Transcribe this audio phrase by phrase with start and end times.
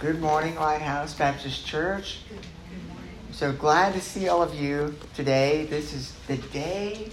[0.00, 2.20] Good morning, Lighthouse Baptist Church.
[2.30, 5.66] I'm so glad to see all of you today.
[5.66, 7.10] This is the day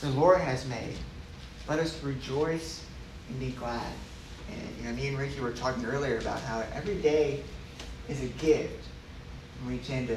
[0.00, 0.96] the Lord has made.
[1.68, 2.86] Let us rejoice
[3.28, 3.92] and be glad.
[4.50, 7.42] And you know, me and Ricky were talking earlier about how every day
[8.08, 8.82] is a gift.
[9.60, 10.16] And we tend to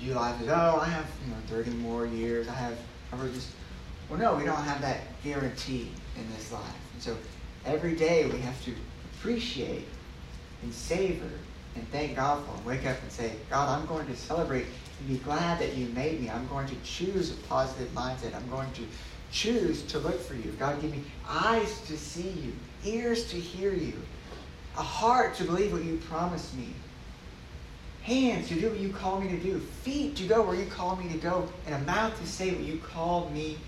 [0.00, 2.48] view life as, oh, I have you know 30 more years.
[2.48, 2.76] I have,
[3.12, 3.50] I just,
[4.10, 6.74] well, no, we don't have that guarantee in this life.
[6.94, 7.16] And so
[7.64, 8.74] every day we have to
[9.14, 9.86] appreciate
[10.66, 11.30] and savor
[11.76, 12.64] and thank God for them.
[12.64, 14.66] Wake up and say, God, I'm going to celebrate
[14.98, 16.28] and be glad that you made me.
[16.28, 18.34] I'm going to choose a positive mindset.
[18.34, 18.82] I'm going to
[19.30, 20.50] choose to look for you.
[20.58, 22.52] God, give me eyes to see you,
[22.84, 23.94] ears to hear you,
[24.76, 26.68] a heart to believe what you promised me,
[28.02, 30.96] hands to do what you call me to do, feet to go where you call
[30.96, 33.58] me to go, and a mouth to say what you called me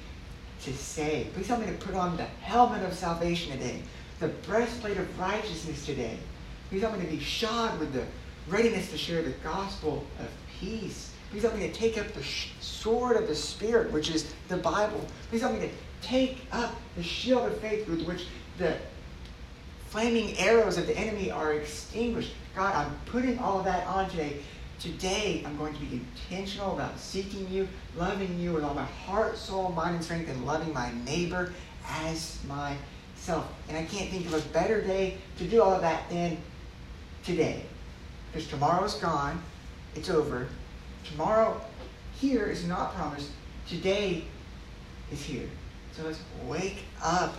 [0.63, 1.29] to say.
[1.35, 3.83] Please help me to put on the helmet of salvation today,
[4.19, 6.19] the breastplate of righteousness today
[6.69, 8.05] Please help me to be shod with the
[8.49, 10.29] readiness to share the gospel of
[10.61, 11.13] peace.
[11.31, 12.23] Please help me to take up the
[12.61, 15.05] sword of the Spirit, which is the Bible.
[15.31, 15.71] Please help me to
[16.03, 18.27] take up the shield of faith with which
[18.59, 18.77] the
[19.89, 22.33] flaming arrows of the enemy are extinguished.
[22.55, 24.39] God, I'm putting all of that on today.
[24.79, 29.37] Today, I'm going to be intentional about seeking you, loving you with all my heart,
[29.37, 31.53] soul, mind, and strength, and loving my neighbor
[31.89, 33.53] as myself.
[33.69, 36.39] And I can't think of a better day to do all of that than
[37.29, 37.63] today.
[38.33, 39.43] Because tomorrow's gone,
[39.95, 40.49] it's over.
[41.05, 41.61] Tomorrow
[42.19, 43.31] here is not promised.
[43.69, 44.25] Today
[45.13, 45.49] is here.
[45.93, 47.35] So let's wake up.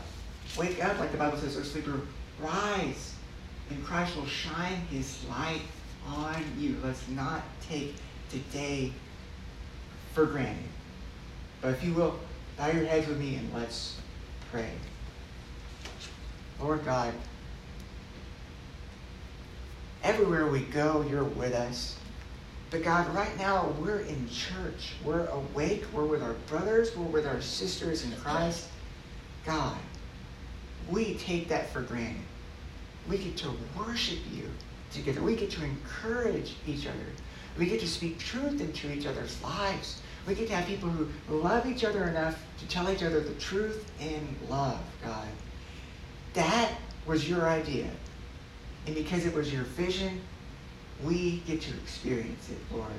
[0.57, 2.01] Wake up, like the Bible says, O sleeper,
[2.39, 3.15] rise,
[3.71, 5.61] and Christ will shine his light
[6.07, 6.75] on you.
[6.83, 7.95] Let's not take
[8.29, 8.91] today
[10.13, 10.63] for granted.
[11.61, 12.19] But if you will,
[12.57, 13.99] bow your heads with me and let's
[14.51, 14.69] pray.
[16.59, 17.13] Lord God,
[20.03, 21.97] Everywhere we go, you're with us.
[22.71, 24.93] But God, right now, we're in church.
[25.03, 25.83] We're awake.
[25.91, 26.95] We're with our brothers.
[26.95, 28.67] We're with our sisters in Christ.
[29.45, 29.77] God,
[30.89, 32.21] we take that for granted.
[33.09, 34.49] We get to worship you
[34.91, 35.21] together.
[35.21, 36.97] We get to encourage each other.
[37.57, 40.01] We get to speak truth into each other's lives.
[40.27, 43.33] We get to have people who love each other enough to tell each other the
[43.35, 45.27] truth in love, God.
[46.33, 46.71] That
[47.05, 47.89] was your idea.
[48.89, 50.19] And because it was your vision,
[51.03, 52.89] we get to experience it, Lord.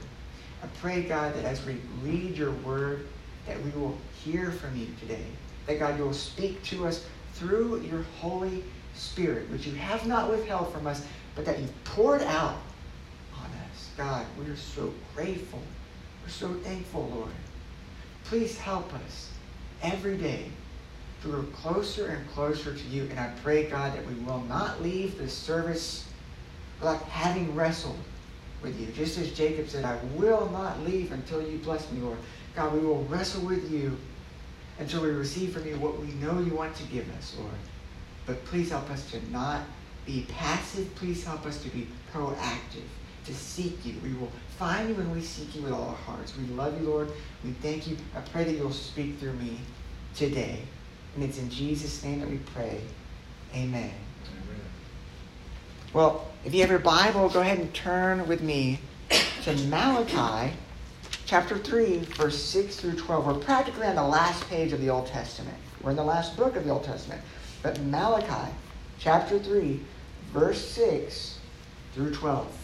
[0.62, 3.08] I pray, God, that as we read your word,
[3.44, 5.24] that we will hear from you today.
[5.66, 8.62] That, God, you will speak to us through your Holy
[8.94, 12.58] Spirit, which you have not withheld from us, but that you've poured out
[13.36, 13.90] on us.
[13.96, 15.60] God, we are so grateful.
[16.22, 17.32] We're so thankful, Lord.
[18.26, 19.32] Please help us
[19.82, 20.52] every day
[21.22, 23.04] grow closer and closer to you.
[23.10, 26.06] And I pray, God, that we will not leave this service
[26.78, 27.98] without having wrestled
[28.62, 28.86] with you.
[28.88, 32.19] Just as Jacob said, I will not leave until you bless me, Lord.
[32.54, 33.97] God, we will wrestle with you
[34.78, 37.52] until we receive from you what we know you want to give us, Lord.
[38.26, 39.62] But please help us to not
[40.06, 40.94] be passive.
[40.94, 42.88] Please help us to be proactive,
[43.26, 43.94] to seek you.
[44.02, 46.37] We will find you when we seek you with all our hearts.
[46.37, 47.12] We love you, Lord.
[47.44, 47.97] We thank you.
[48.16, 49.58] I pray that you'll speak through me
[50.14, 50.62] today.
[51.15, 52.81] And it's in Jesus' name that we pray.
[53.54, 53.93] Amen.
[53.93, 54.60] Amen.
[55.93, 58.81] Well, if you have your Bible, go ahead and turn with me
[59.43, 60.54] to Malachi
[61.26, 63.26] chapter 3, verse 6 through 12.
[63.26, 65.56] We're practically on the last page of the Old Testament.
[65.82, 67.22] We're in the last book of the Old Testament.
[67.62, 68.53] But Malachi
[68.99, 69.81] chapter 3,
[70.32, 71.38] verse 6
[71.94, 72.56] through 12.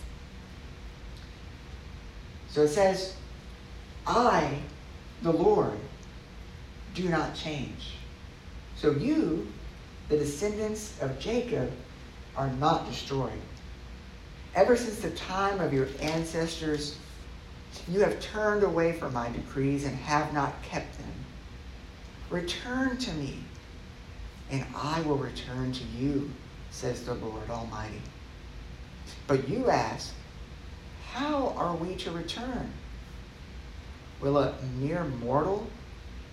[2.48, 3.16] So it says,
[4.06, 4.58] I,
[5.22, 5.78] the Lord,
[6.94, 7.96] do not change.
[8.76, 9.46] So you,
[10.08, 11.72] the descendants of Jacob,
[12.36, 13.40] are not destroyed.
[14.54, 16.98] Ever since the time of your ancestors,
[17.88, 21.12] you have turned away from my decrees and have not kept them.
[22.30, 23.38] Return to me,
[24.50, 26.30] and I will return to you,
[26.70, 28.00] says the Lord Almighty.
[29.26, 30.12] But you ask,
[31.12, 32.72] How are we to return?
[34.20, 35.66] Will a mere mortal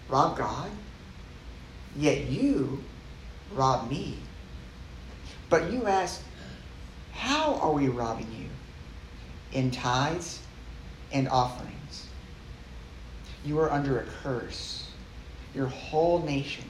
[0.10, 0.70] rob God?
[1.96, 2.84] Yet you
[3.54, 4.18] rob me.
[5.50, 6.22] But you ask,
[7.12, 8.50] How are we robbing you?
[9.58, 10.40] In tithes
[11.12, 12.08] and offerings.
[13.46, 14.90] You are under a curse,
[15.54, 16.64] your whole nation,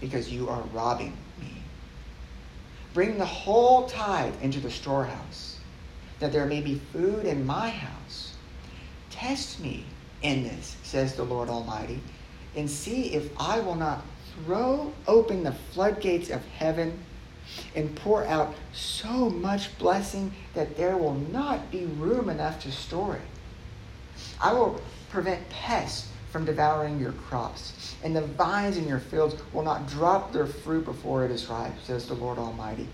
[0.00, 1.62] because you are robbing me.
[2.94, 5.58] Bring the whole tithe into the storehouse,
[6.18, 8.34] that there may be food in my house.
[9.10, 9.84] Test me
[10.22, 12.00] in this, says the Lord Almighty,
[12.54, 14.04] and see if I will not
[14.34, 16.98] throw open the floodgates of heaven
[17.74, 23.16] and pour out so much blessing that there will not be room enough to store
[23.16, 23.22] it.
[24.40, 24.80] I will
[25.10, 30.32] prevent pests from devouring your crops, and the vines in your fields will not drop
[30.32, 32.88] their fruit before it is ripe, says the Lord Almighty.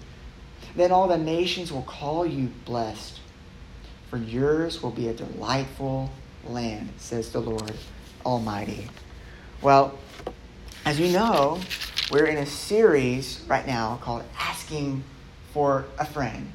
[0.75, 3.21] Then all the nations will call you blessed,
[4.09, 6.11] for yours will be a delightful
[6.47, 7.75] land, says the Lord
[8.25, 8.89] Almighty.
[9.61, 9.99] Well,
[10.87, 11.59] as we know,
[12.13, 15.03] we're in a series right now called Asking
[15.53, 16.49] for a Friend.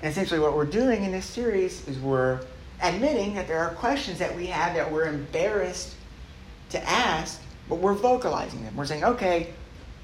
[0.00, 2.40] And essentially, what we're doing in this series is we're
[2.80, 5.96] admitting that there are questions that we have that we're embarrassed
[6.70, 8.76] to ask, but we're vocalizing them.
[8.76, 9.52] We're saying, okay,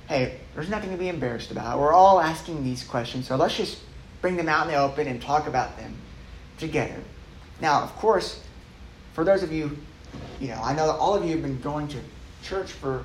[0.09, 1.79] hey, there's nothing to be embarrassed about.
[1.79, 3.79] We're all asking these questions, so let's just
[4.21, 5.97] bring them out in the open and talk about them
[6.59, 7.01] together.
[7.61, 8.43] Now, of course,
[9.13, 9.79] for those of you,
[10.41, 11.99] you know, I know that all of you have been going to
[12.43, 13.05] church for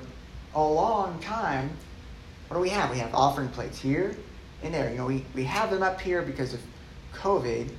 [0.54, 1.70] a long time.
[2.48, 2.90] What do we have?
[2.90, 4.16] We have offering plates here
[4.62, 4.90] and there.
[4.90, 6.60] You know, we, we have them up here because of
[7.14, 7.70] COVID.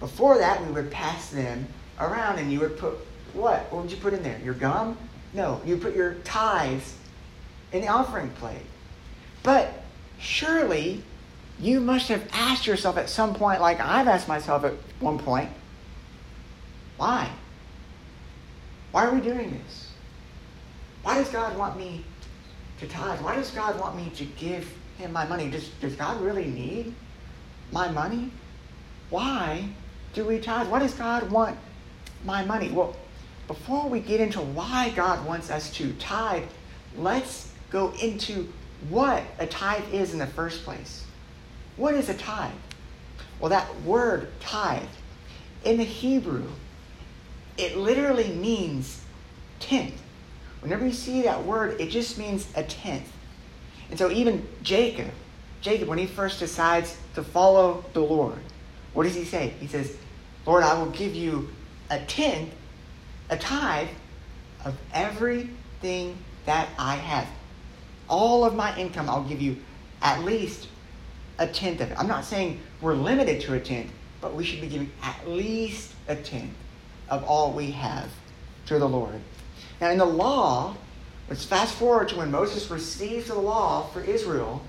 [0.00, 1.66] Before that, we would pass them
[1.98, 2.94] around and you would put
[3.32, 3.72] what?
[3.72, 4.38] What would you put in there?
[4.44, 4.96] Your gum?
[5.32, 6.96] No, you put your tithes
[7.72, 8.62] in the offering plate.
[9.42, 9.82] But
[10.18, 11.02] surely
[11.58, 15.50] you must have asked yourself at some point, like I've asked myself at one point,
[16.96, 17.30] why?
[18.92, 19.83] Why are we doing this?
[21.04, 22.04] Why does God want me
[22.80, 23.20] to tithe?
[23.20, 24.68] Why does God want me to give
[24.98, 25.48] him my money?
[25.48, 26.94] Does, does God really need
[27.70, 28.30] my money?
[29.10, 29.68] Why
[30.14, 30.68] do we tithe?
[30.68, 31.56] Why does God want
[32.24, 32.70] my money?
[32.70, 32.96] Well,
[33.46, 36.48] before we get into why God wants us to tithe,
[36.96, 38.48] let's go into
[38.88, 41.04] what a tithe is in the first place.
[41.76, 42.52] What is a tithe?
[43.38, 44.82] Well, that word tithe
[45.64, 46.48] in the Hebrew
[47.56, 49.00] it literally means
[49.60, 50.00] tenth.
[50.64, 53.12] Whenever you see that word, it just means a tenth.
[53.90, 55.10] And so even Jacob,
[55.60, 58.38] Jacob, when he first decides to follow the Lord,
[58.94, 59.52] what does he say?
[59.60, 59.94] He says,
[60.46, 61.50] Lord, I will give you
[61.90, 62.50] a tenth,
[63.28, 63.88] a tithe
[64.64, 66.16] of everything
[66.46, 67.28] that I have.
[68.08, 69.58] All of my income, I'll give you
[70.00, 70.68] at least
[71.38, 71.98] a tenth of it.
[71.98, 73.90] I'm not saying we're limited to a tenth,
[74.22, 76.54] but we should be giving at least a tenth
[77.10, 78.08] of all we have
[78.64, 79.20] to the Lord.
[79.84, 80.78] Now, in the law,
[81.28, 84.62] let's fast forward to when Moses received the law for Israel.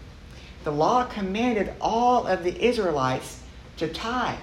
[0.65, 3.39] The law commanded all of the Israelites
[3.77, 4.39] to tithe.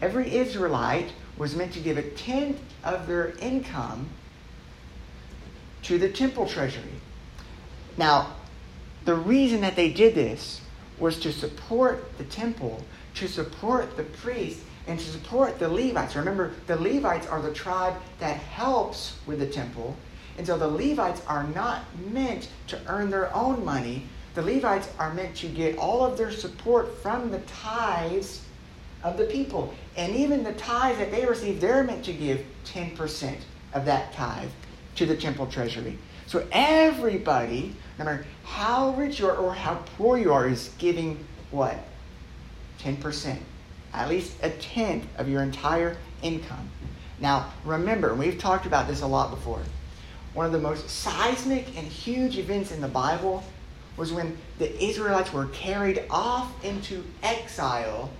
[0.00, 4.10] Every Israelite was meant to give a tenth of their income
[5.82, 7.00] to the temple treasury.
[7.96, 8.36] Now,
[9.04, 10.60] the reason that they did this
[11.00, 12.84] was to support the temple,
[13.14, 16.14] to support the priests, and to support the Levites.
[16.14, 19.96] Remember, the Levites are the tribe that helps with the temple.
[20.38, 24.06] And so the Levites are not meant to earn their own money.
[24.34, 28.42] The Levites are meant to get all of their support from the tithes
[29.02, 29.74] of the people.
[29.96, 33.36] And even the tithes that they receive, they're meant to give 10%
[33.74, 34.50] of that tithe
[34.96, 35.98] to the temple treasury.
[36.26, 41.24] So everybody, no matter how rich you are or how poor you are, is giving
[41.50, 41.76] what?
[42.80, 43.38] 10%
[43.92, 46.68] at least a tenth of your entire income.
[47.20, 49.60] Now, remember, we've talked about this a lot before.
[50.34, 53.44] One of the most seismic and huge events in the Bible
[53.96, 58.10] was when the Israelites were carried off into exile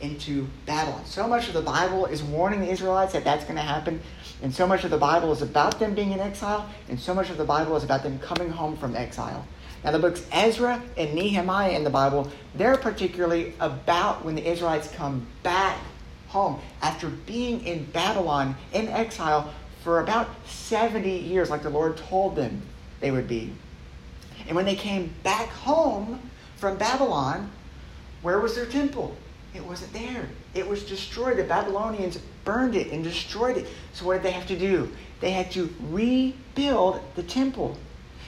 [0.00, 1.04] into Babylon.
[1.04, 4.00] So much of the Bible is warning the Israelites that that's going to happen,
[4.42, 7.30] and so much of the Bible is about them being in exile, and so much
[7.30, 9.46] of the Bible is about them coming home from exile.
[9.84, 14.90] Now, the books Ezra and Nehemiah in the Bible, they're particularly about when the Israelites
[14.92, 15.78] come back
[16.28, 22.36] home after being in Babylon in exile for about 70 years, like the Lord told
[22.36, 22.62] them
[23.00, 23.52] they would be.
[24.46, 26.20] And when they came back home
[26.56, 27.50] from Babylon,
[28.22, 29.16] where was their temple?
[29.54, 30.28] It wasn't there.
[30.54, 31.36] It was destroyed.
[31.36, 33.66] The Babylonians burned it and destroyed it.
[33.92, 34.90] So, what did they have to do?
[35.20, 37.76] They had to rebuild the temple.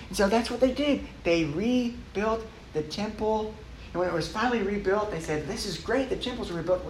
[0.08, 1.06] And so that's what they did.
[1.24, 3.54] They rebuilt the temple.
[3.92, 6.82] And when it was finally rebuilt, they said, This is great, the temple's rebuilt.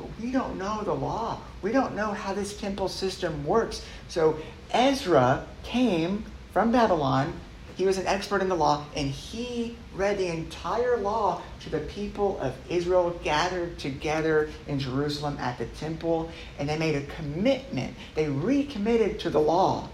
[0.00, 1.40] But we don't know the law.
[1.60, 3.84] We don't know how this temple system works.
[4.08, 4.38] So
[4.70, 7.34] Ezra came from Babylon.
[7.76, 11.80] He was an expert in the law, and he read the entire law to the
[11.80, 17.94] people of Israel gathered together in Jerusalem at the temple, and they made a commitment.
[18.14, 19.88] They recommitted to the law.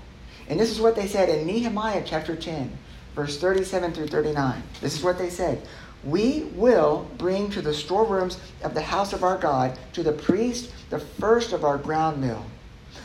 [0.49, 2.77] And this is what they said in Nehemiah chapter 10,
[3.15, 4.63] verse 37 through 39.
[4.81, 5.63] This is what they said.
[6.05, 10.73] We will bring to the storerooms of the house of our God, to the priest,
[10.91, 12.45] the first of our ground meal,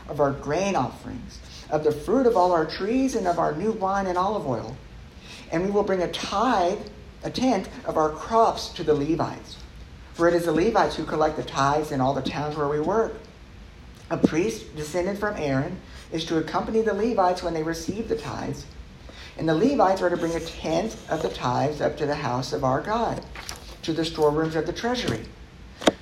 [0.08, 3.72] of our grain offerings, of the fruit of all our trees, and of our new
[3.72, 4.76] wine and olive oil.
[5.52, 6.80] And we will bring a tithe
[7.24, 9.58] a tenth of our crops to the Levites.
[10.14, 12.80] For it is the Levites who collect the tithes in all the towns where we
[12.80, 13.14] work.
[14.10, 15.80] A priest descended from Aaron
[16.12, 18.66] is to accompany the Levites when they receive the tithes.
[19.38, 22.54] And the Levites are to bring a tenth of the tithes up to the house
[22.54, 23.24] of our God,
[23.84, 25.26] to the storerooms of the treasury.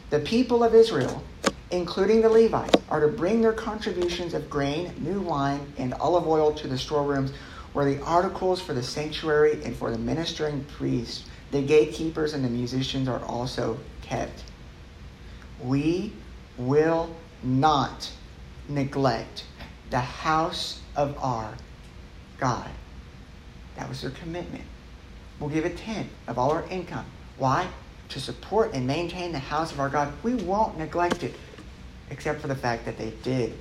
[0.10, 1.24] The people of Israel,
[1.72, 6.52] including the Levites, are to bring their contributions of grain, new wine, and olive oil
[6.54, 7.32] to the storerooms
[7.74, 12.50] where the articles for the sanctuary and for the ministering priests, the gatekeepers, and the
[12.50, 14.44] musicians are also kept.
[15.64, 16.14] We
[16.58, 18.12] will not
[18.68, 19.46] neglect
[19.92, 21.54] the house of our
[22.40, 22.70] God.
[23.80, 24.66] That was their commitment.
[25.40, 27.06] We'll give a tenth of all our income.
[27.38, 27.66] Why?
[28.10, 30.12] To support and maintain the house of our God.
[30.22, 31.34] We won't neglect it,
[32.10, 33.58] except for the fact that they did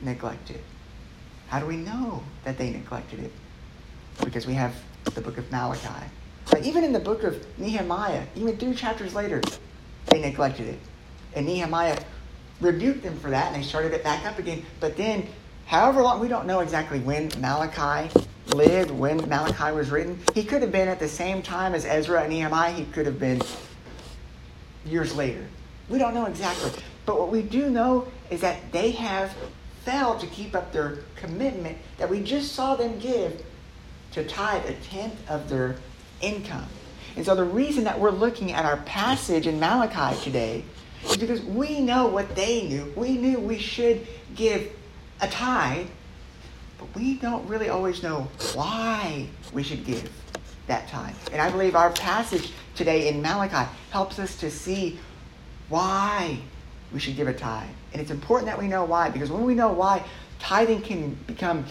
[0.00, 0.60] neglect it.
[1.46, 3.32] How do we know that they neglected it?
[4.24, 6.04] Because we have the book of Malachi.
[6.50, 9.40] But even in the book of Nehemiah, even two chapters later,
[10.06, 10.80] they neglected it.
[11.36, 12.02] And Nehemiah
[12.60, 14.66] rebuked them for that, and they started it back up again.
[14.80, 15.28] But then,
[15.66, 18.10] however long, we don't know exactly when Malachi
[18.54, 20.18] lived, when Malachi was written.
[20.34, 22.72] He could have been at the same time as Ezra and Nehemiah.
[22.72, 23.40] He could have been
[24.84, 25.44] years later.
[25.88, 26.70] We don't know exactly.
[27.06, 29.34] But what we do know is that they have
[29.84, 33.44] failed to keep up their commitment that we just saw them give
[34.12, 35.76] to tithe a tenth of their
[36.20, 36.66] income.
[37.16, 40.64] And so the reason that we're looking at our passage in Malachi today
[41.04, 42.92] is because we know what they knew.
[42.96, 44.72] We knew we should give
[45.20, 45.86] a tithe,
[46.92, 50.10] but we don't really always know why we should give
[50.66, 51.14] that tithe.
[51.32, 54.98] And I believe our passage today in Malachi helps us to see
[55.68, 56.38] why
[56.92, 57.68] we should give a tithe.
[57.92, 60.04] And it's important that we know why, because when we know why,
[60.38, 61.64] tithing can become,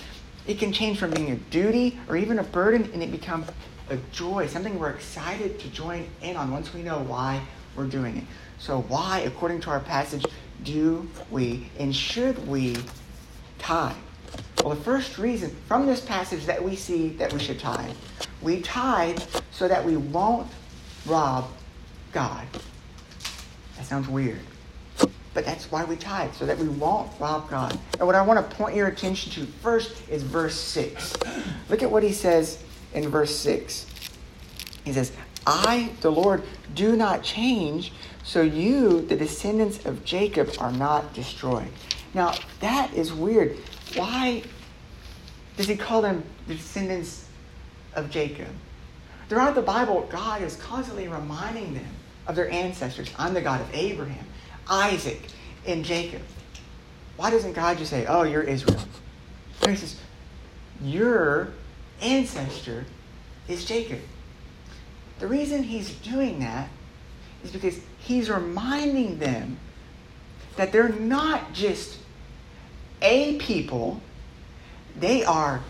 [0.48, 3.48] it can change from being a duty or even a burden, and it becomes
[3.90, 7.42] a joy, something we're excited to join in on once we know why
[7.76, 8.24] we're doing it.
[8.60, 10.26] So, why, according to our passage,
[10.64, 12.78] do we and should we
[13.60, 13.96] tithe?
[14.64, 17.98] Well, the first reason from this passage that we see that we should tithe,
[18.42, 20.50] we tithe so that we won't
[21.06, 21.50] rob
[22.14, 22.48] God.
[23.76, 24.40] That sounds weird.
[25.34, 27.78] But that's why we tithe, so that we won't rob God.
[28.00, 31.14] And what I want to point your attention to first is verse 6.
[31.68, 33.86] Look at what he says in verse 6.
[34.86, 35.12] He says,
[35.46, 36.42] I, the Lord,
[36.74, 37.92] do not change,
[38.24, 41.68] so you, the descendants of Jacob, are not destroyed.
[42.14, 43.58] Now, that is weird.
[43.96, 44.44] Why
[45.58, 47.28] does he call them the descendants
[47.94, 48.48] of Jacob?
[49.30, 51.88] Throughout the Bible, God is constantly reminding them
[52.28, 53.10] of their ancestors.
[53.18, 54.26] I'm the God of Abraham,
[54.70, 55.22] Isaac,
[55.66, 56.22] and Jacob.
[57.18, 58.80] Why doesn't God just say, Oh, you're Israel?
[59.66, 60.00] he says,
[60.82, 61.50] Your
[62.02, 62.86] ancestor
[63.48, 64.00] is Jacob.
[65.20, 66.70] The reason he's doing that
[67.44, 69.58] is because he's reminding them
[70.56, 71.98] that they're not just
[73.02, 74.02] a people,
[75.00, 75.62] they are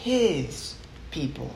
[0.00, 0.74] his
[1.10, 1.54] people.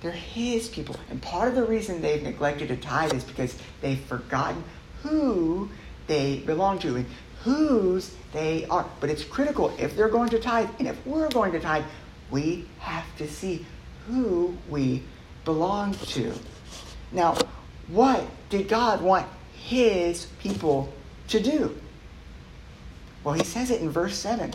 [0.00, 0.96] They're his people.
[1.10, 4.64] And part of the reason they've neglected to tithe is because they've forgotten
[5.02, 5.68] who
[6.06, 7.06] they belong to and
[7.42, 8.86] whose they are.
[9.00, 11.84] But it's critical if they're going to tithe and if we're going to tithe,
[12.30, 13.66] we have to see
[14.06, 15.02] who we
[15.44, 16.32] belong to.
[17.12, 17.36] Now,
[17.88, 20.92] what did God want his people
[21.28, 21.76] to do?
[23.24, 24.54] Well, he says it in verse 7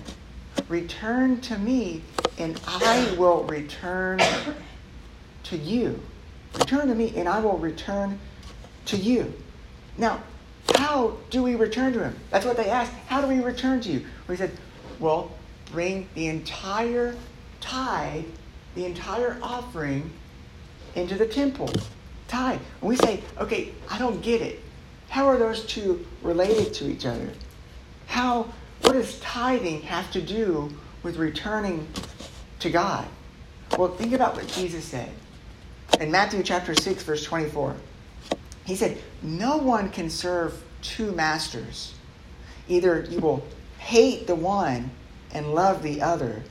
[0.67, 2.01] Return to me,
[2.37, 4.19] and I will return
[5.43, 6.01] to you.
[6.53, 8.19] Return to me, and I will return
[8.85, 9.33] to you.
[9.97, 10.21] Now,
[10.75, 12.15] how do we return to him?
[12.31, 12.93] That's what they asked.
[13.07, 14.05] How do we return to you?
[14.27, 14.51] He said,
[14.99, 15.31] Well,
[15.71, 17.15] bring the entire
[17.59, 18.25] tithe,
[18.75, 20.11] the entire offering
[20.95, 21.69] into the temple.
[22.27, 22.59] Tithe.
[22.81, 24.59] And we say, okay, I don't get it.
[25.09, 27.31] How are those two related to each other?
[28.07, 28.47] How,
[28.85, 31.87] what does tithing have to do with returning
[32.59, 33.07] to God?
[33.77, 35.09] Well, think about what Jesus said
[35.99, 37.75] in Matthew chapter 6, verse 24.
[38.65, 41.95] He said, No one can serve two masters.
[42.67, 43.43] Either you will
[43.79, 44.91] hate the one
[45.31, 46.43] and love the other,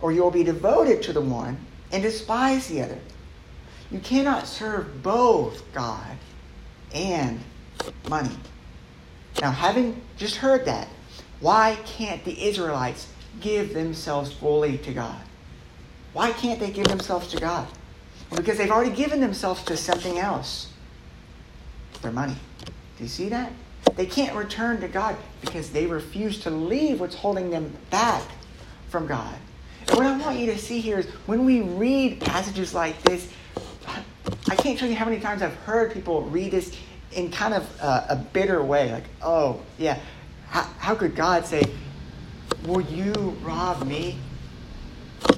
[0.00, 1.56] or you will be devoted to the one
[1.92, 2.98] and despise the other.
[3.92, 6.16] You cannot serve both God
[6.92, 7.40] and
[8.08, 8.36] money.
[9.40, 10.88] Now, having just heard that,
[11.40, 13.08] why can't the Israelites
[13.40, 15.20] give themselves fully to God?
[16.12, 17.68] Why can't they give themselves to God?
[18.34, 20.72] Because they've already given themselves to something else
[22.02, 22.36] their money.
[22.96, 23.52] Do you see that?
[23.96, 28.22] They can't return to God because they refuse to leave what's holding them back
[28.88, 29.34] from God.
[29.90, 33.32] What I want you to see here is when we read passages like this,
[34.50, 36.76] I can't tell you how many times I've heard people read this
[37.12, 39.98] in kind of a, a bitter way, like, oh, yeah,
[40.50, 41.62] how, how could God say,
[42.64, 43.12] Will you
[43.42, 44.18] rob me?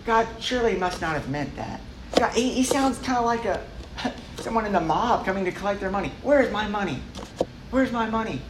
[0.04, 1.80] God surely must not have meant that.
[2.16, 3.62] God, he, he sounds kind of like a
[4.40, 6.12] someone in the mob coming to collect their money.
[6.22, 7.00] Where's my money?
[7.70, 8.40] Where's my money?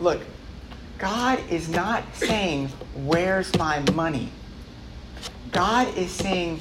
[0.00, 0.22] Look,
[0.98, 4.30] God is not saying, Where's my money?
[5.52, 6.60] God is saying,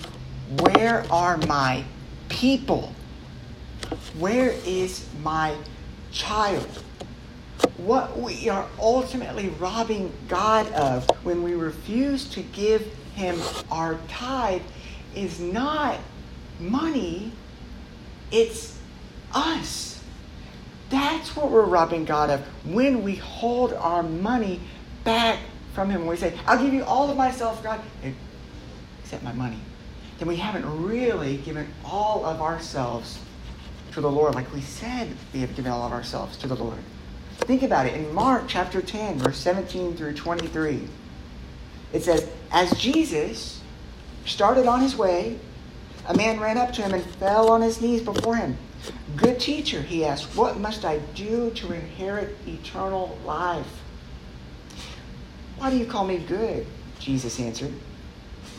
[0.59, 1.83] Where are my
[2.29, 2.93] people?
[4.17, 5.55] Where is my
[6.11, 6.82] child?
[7.77, 12.81] What we are ultimately robbing God of when we refuse to give
[13.15, 13.39] Him
[13.71, 14.61] our tithe
[15.15, 15.99] is not
[16.59, 17.31] money,
[18.31, 18.77] it's
[19.33, 20.01] us.
[20.89, 24.59] That's what we're robbing God of when we hold our money
[25.03, 25.39] back
[25.73, 26.01] from Him.
[26.01, 27.81] When we say, I'll give you all of myself, God,
[29.01, 29.57] except my money.
[30.19, 33.19] Then we haven't really given all of ourselves
[33.93, 36.79] to the Lord like we said we have given all of ourselves to the Lord.
[37.45, 37.95] Think about it.
[37.95, 40.87] In Mark chapter 10, verse 17 through 23,
[41.91, 43.61] it says, As Jesus
[44.25, 45.37] started on his way,
[46.07, 48.57] a man ran up to him and fell on his knees before him.
[49.15, 53.81] Good teacher, he asked, what must I do to inherit eternal life?
[55.57, 56.65] Why do you call me good?
[56.99, 57.73] Jesus answered.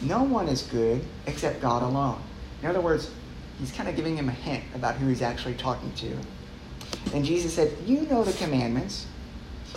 [0.03, 2.21] No one is good except God alone.
[2.63, 3.11] In other words,
[3.59, 6.17] he's kind of giving him a hint about who he's actually talking to.
[7.13, 9.07] And Jesus said, You know the commandments.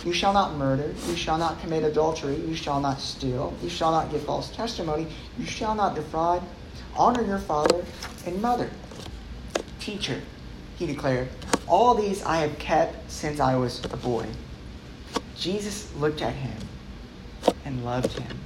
[0.04, 0.94] You shall not murder.
[1.08, 2.36] You shall not commit adultery.
[2.36, 3.54] You shall not steal.
[3.62, 5.06] You shall not give false testimony.
[5.38, 6.42] You shall not defraud.
[6.96, 7.84] Honor your father
[8.26, 8.70] and mother.
[9.80, 10.20] Teacher,
[10.78, 11.28] he declared,
[11.66, 14.26] all these I have kept since I was a boy.
[15.36, 16.56] Jesus looked at him
[17.64, 18.38] and loved him.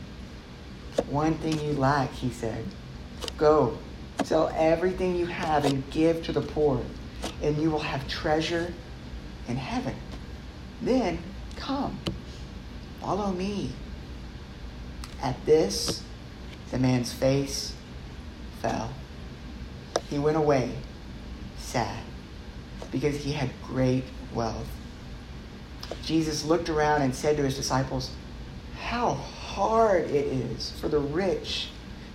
[1.09, 2.65] One thing you lack, he said.
[3.39, 3.79] Go,
[4.25, 6.83] sell everything you have and give to the poor,
[7.43, 8.73] and you will have treasure
[9.49, 9.95] in heaven.
[10.81, 11.19] Then
[11.57, 11.99] come,
[13.01, 13.73] follow me.
[15.21, 16.03] At this,
[16.71, 17.75] the man's face
[18.61, 18.91] fell.
[20.09, 20.73] He went away
[21.59, 22.03] sad
[22.91, 24.69] because he had great wealth.
[26.05, 28.11] Jesus looked around and said to his disciples,
[28.79, 31.69] How hard it is for the rich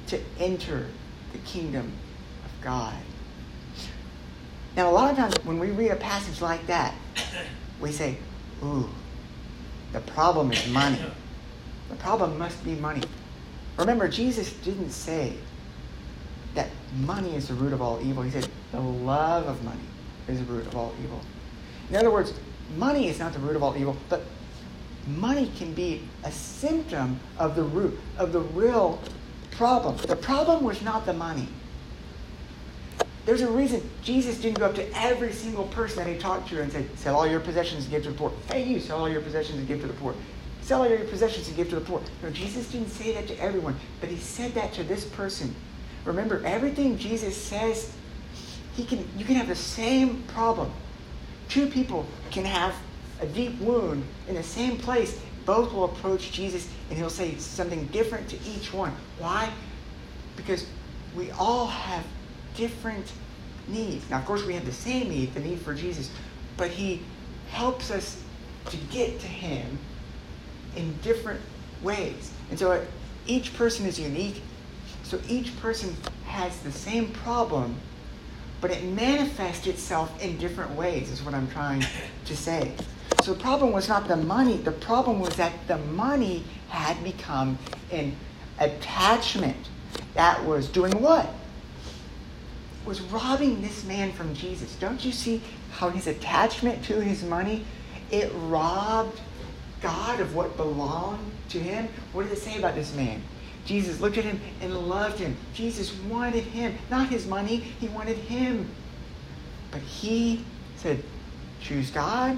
[0.08, 0.88] to enter
[1.32, 1.92] the kingdom
[2.46, 2.96] of God.
[4.78, 6.94] Now, a lot of times when we read a passage like that,
[7.82, 8.16] we say,
[8.64, 8.88] Ooh,
[9.92, 11.00] the problem is money.
[11.90, 13.02] The problem must be money.
[13.78, 15.34] Remember, Jesus didn't say
[16.54, 18.22] that money is the root of all evil.
[18.22, 19.80] He said the love of money
[20.28, 21.22] is the root of all evil.
[21.90, 22.34] In other words,
[22.76, 24.26] money is not the root of all evil, but
[25.08, 29.02] money can be a symptom of the root, of the real
[29.50, 29.98] problem.
[29.98, 31.48] The problem was not the money.
[33.28, 36.62] There's a reason Jesus didn't go up to every single person that he talked to
[36.62, 38.32] and said, Sell all your possessions and give to the poor.
[38.50, 40.16] Hey, you, sell all your possessions and give to the poor.
[40.62, 42.02] Sell all your possessions and give to the poor.
[42.24, 45.54] No, Jesus didn't say that to everyone, but he said that to this person.
[46.06, 47.94] Remember, everything Jesus says,
[48.78, 50.72] he can, you can have the same problem.
[51.50, 52.76] Two people can have
[53.20, 55.20] a deep wound in the same place.
[55.46, 58.94] Both will approach Jesus and he'll say something different to each one.
[59.20, 59.52] Why?
[60.38, 60.66] Because
[61.14, 62.06] we all have
[62.58, 63.14] different
[63.70, 64.10] needs.
[64.10, 66.12] Now, of course, we have the same need, the need for Jesus,
[66.58, 67.02] but he
[67.52, 68.22] helps us
[68.66, 69.80] to get to him
[70.76, 71.40] in different
[71.82, 72.32] ways.
[72.50, 72.86] And so
[73.26, 74.42] each person is unique
[75.08, 77.78] so each person has the same problem,
[78.60, 81.86] but it manifests itself in different ways, is what I'm trying
[82.26, 82.74] to say.
[83.24, 87.58] So the problem was not the money, the problem was that the money had become
[87.90, 88.18] an
[88.60, 89.70] attachment
[90.14, 91.30] that was doing what?
[92.88, 94.74] Was robbing this man from Jesus.
[94.76, 97.66] Don't you see how his attachment to his money,
[98.12, 99.20] it robbed
[99.82, 101.90] God of what belonged to him?
[102.14, 103.22] What did it say about this man?
[103.66, 105.36] Jesus looked at him and loved him.
[105.54, 108.70] Jesus wanted him, not his money, he wanted him.
[109.70, 110.46] But he
[110.78, 111.04] said,
[111.60, 112.38] choose God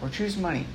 [0.00, 0.66] or choose money.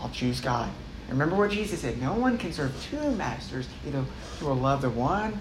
[0.00, 0.70] I'll choose God.
[1.10, 3.68] Remember what Jesus said no one can serve two masters.
[3.86, 4.02] Either
[4.38, 5.38] he will love the one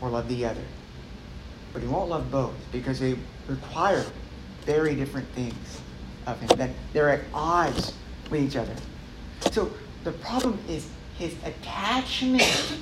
[0.00, 0.62] or love the other.
[1.72, 4.04] But he won't love both because they require
[4.64, 5.80] very different things
[6.26, 7.94] of him, that they're at odds
[8.30, 8.74] with each other.
[9.50, 9.70] So
[10.04, 12.78] the problem is his attachment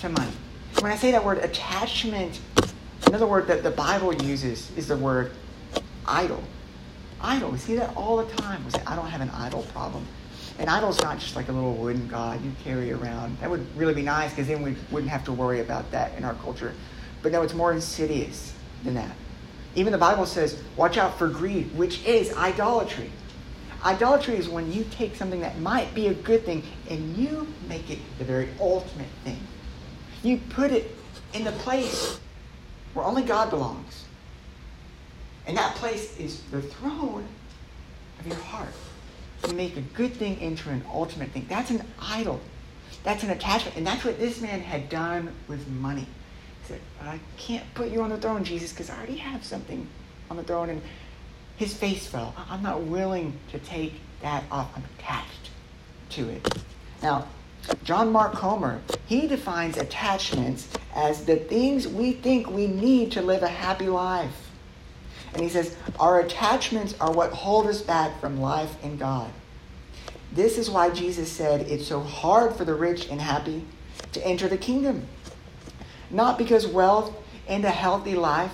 [0.00, 0.32] to money.
[0.80, 2.40] When I say that word attachment,
[3.06, 5.32] another word that the Bible uses is the word
[6.06, 6.42] idol.
[7.20, 7.50] Idol.
[7.50, 8.64] We see that all the time.
[8.64, 10.06] We say, I don't have an idol problem.
[10.58, 13.38] An idol's not just like a little wooden god you carry around.
[13.40, 16.24] That would really be nice because then we wouldn't have to worry about that in
[16.24, 16.72] our culture.
[17.22, 19.14] But no, it's more insidious than that.
[19.74, 23.10] Even the Bible says, watch out for greed, which is idolatry.
[23.84, 27.90] Idolatry is when you take something that might be a good thing and you make
[27.90, 29.38] it the very ultimate thing.
[30.22, 30.96] You put it
[31.34, 32.18] in the place
[32.94, 34.06] where only God belongs.
[35.46, 37.26] And that place is the throne
[38.18, 38.72] of your heart.
[39.46, 41.46] You make a good thing into an ultimate thing.
[41.48, 42.40] That's an idol.
[43.04, 43.76] That's an attachment.
[43.76, 46.06] And that's what this man had done with money.
[46.62, 49.86] He said, I can't put you on the throne, Jesus, because I already have something
[50.30, 50.70] on the throne.
[50.70, 50.82] And
[51.56, 52.34] his face fell.
[52.50, 54.70] I'm not willing to take that off.
[54.74, 55.50] I'm attached
[56.10, 56.58] to it.
[57.02, 57.26] Now,
[57.84, 63.42] John Mark Comer, he defines attachments as the things we think we need to live
[63.42, 64.45] a happy life.
[65.36, 69.30] And he says, Our attachments are what hold us back from life in God.
[70.32, 73.62] This is why Jesus said it's so hard for the rich and happy
[74.12, 75.06] to enter the kingdom.
[76.10, 77.14] Not because wealth
[77.46, 78.50] and a healthy life,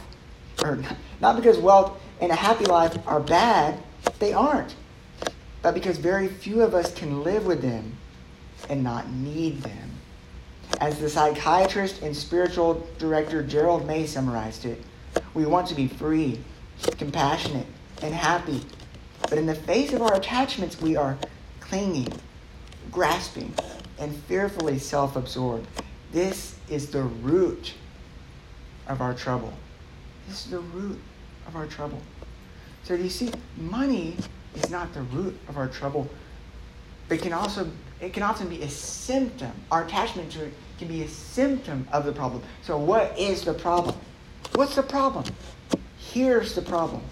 [0.60, 0.82] or
[1.20, 3.80] not because wealth and a happy life are bad,
[4.18, 4.74] they aren't.
[5.62, 7.96] But because very few of us can live with them
[8.68, 9.92] and not need them.
[10.80, 14.82] As the psychiatrist and spiritual director Gerald May summarized it,
[15.32, 16.40] we want to be free,
[16.98, 17.66] compassionate,
[18.02, 18.62] and happy.
[19.22, 21.16] But in the face of our attachments, we are
[21.60, 22.12] clinging,
[22.90, 23.54] grasping,
[23.98, 25.66] and fearfully self absorbed.
[26.12, 27.74] This is the root
[28.88, 29.52] of our trouble.
[30.28, 30.98] This is the root
[31.46, 32.00] of our trouble.
[32.84, 33.30] So, do you see?
[33.56, 34.16] Money
[34.54, 36.08] is not the root of our trouble,
[37.08, 39.52] but can also it can often be a symptom.
[39.70, 42.42] Our attachment to it can be a symptom of the problem.
[42.62, 43.94] So, what is the problem?
[44.54, 45.24] What's the problem?
[46.12, 47.02] Here's the problem.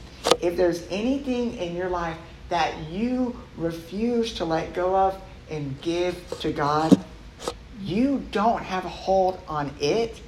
[0.43, 2.19] If there's anything in your life
[2.51, 7.03] that you refuse to let go of and give to God,
[7.81, 10.21] you don't have a hold on it.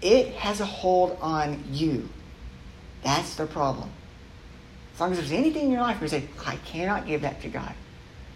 [0.00, 2.08] It has a hold on you.
[3.02, 3.90] That's the problem.
[4.94, 7.42] As long as there's anything in your life where you say, I cannot give that
[7.42, 7.74] to God,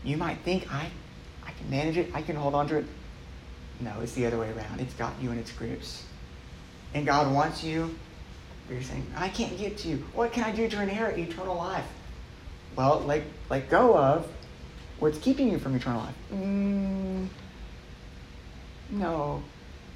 [0.03, 0.91] you might think, I,
[1.47, 2.87] I can manage it, I can hold on to it.
[3.81, 4.81] No, it's the other way around.
[4.81, 6.05] It's got you in its grips.
[6.95, 7.95] And God wants you,
[8.71, 10.05] you're saying, I can't get to you.
[10.15, 11.87] What can I do to inherit eternal life?
[12.77, 14.27] Well, let, let go of
[14.99, 16.15] what's keeping you from eternal life.
[16.33, 17.29] Mm,
[18.91, 19.43] no.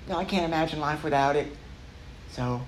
[0.09, 1.49] No, I can't imagine life without it.
[2.31, 2.61] So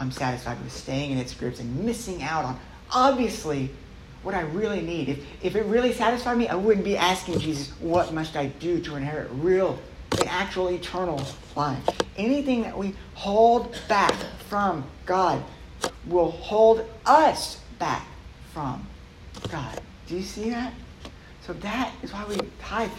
[0.00, 2.58] I'm satisfied with staying in its grips and missing out on,
[2.90, 3.70] obviously,
[4.22, 5.08] what I really need.
[5.08, 8.80] If, if it really satisfied me, I wouldn't be asking Jesus, what must I do
[8.80, 9.78] to inherit real
[10.20, 11.24] and actual eternal
[11.56, 11.82] life?
[12.16, 14.14] Anything that we hold back
[14.48, 15.42] from God
[16.06, 18.06] will hold us back
[18.52, 18.86] from
[19.50, 19.80] God.
[20.06, 20.72] Do you see that?
[21.42, 22.90] So that is why we tithe,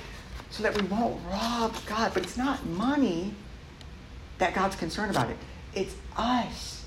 [0.50, 2.12] so that we won't rob God.
[2.14, 3.34] But it's not money
[4.38, 5.38] that God's concerned about it.
[5.74, 6.86] It's us.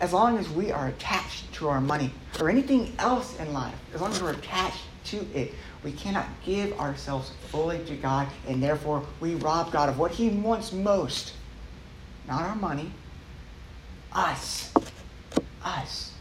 [0.00, 4.00] As long as we are attached to our money or anything else in life, as
[4.00, 9.04] long as we're attached to it, we cannot give ourselves fully to God, and therefore
[9.20, 11.34] we rob God of what He wants most.
[12.26, 12.92] Not our money,
[14.12, 14.72] us.
[15.64, 16.12] Us.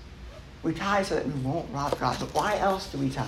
[0.64, 2.18] We tithe so that we won't rob God.
[2.20, 3.28] But why else do we tithe?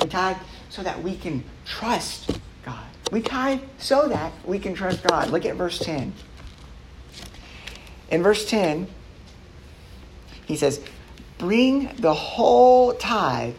[0.00, 0.36] We tithe
[0.68, 2.84] so that we can trust God.
[3.12, 5.30] We tithe so that we can trust God.
[5.30, 6.12] Look at verse 10.
[8.10, 8.86] In verse 10,
[10.46, 10.80] he says,
[11.38, 13.54] Bring the whole tithe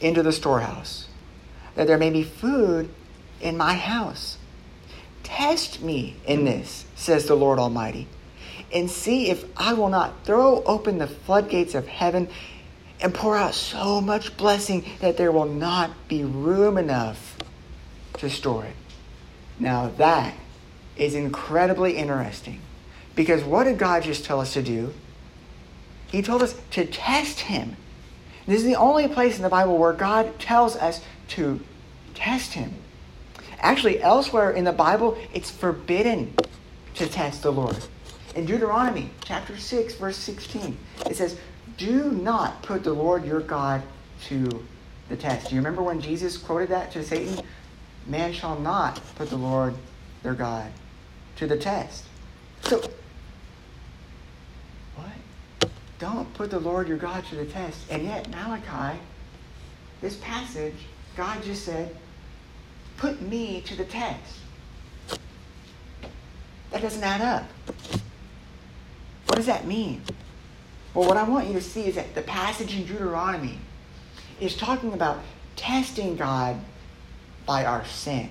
[0.00, 1.08] into the storehouse,
[1.74, 2.90] that there may be food
[3.40, 4.38] in my house.
[5.22, 8.06] Test me in this, says the Lord Almighty,
[8.72, 12.28] and see if I will not throw open the floodgates of heaven
[13.00, 17.36] and pour out so much blessing that there will not be room enough
[18.18, 18.76] to store it.
[19.58, 20.34] Now, that
[20.96, 22.60] is incredibly interesting
[23.14, 24.92] because what did God just tell us to do?
[26.08, 27.76] He told us to test Him.
[28.46, 31.60] This is the only place in the Bible where God tells us to
[32.14, 32.74] test Him.
[33.58, 36.34] Actually, elsewhere in the Bible, it's forbidden
[36.94, 37.76] to test the Lord.
[38.34, 40.76] In Deuteronomy chapter 6, verse 16,
[41.06, 41.38] it says,
[41.76, 43.82] Do not put the Lord your God
[44.28, 44.64] to
[45.08, 45.48] the test.
[45.48, 47.44] Do you remember when Jesus quoted that to Satan?
[48.06, 49.74] Man shall not put the Lord
[50.22, 50.70] their God
[51.36, 52.04] to the test.
[52.62, 52.80] So,
[54.96, 55.70] what?
[56.00, 57.78] Don't put the Lord your God to the test.
[57.90, 58.98] And yet, Malachi,
[60.00, 60.74] this passage,
[61.14, 61.94] God just said,
[62.96, 64.38] Put me to the test.
[66.70, 67.44] That doesn't add up.
[69.26, 70.02] What does that mean?
[70.94, 73.58] Well, what I want you to see is that the passage in Deuteronomy
[74.40, 75.18] is talking about
[75.54, 76.56] testing God
[77.46, 78.30] by our sin.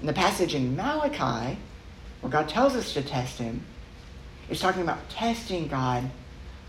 [0.00, 1.58] And the passage in Malachi,
[2.20, 3.64] where God tells us to test Him,
[4.48, 6.10] is talking about testing God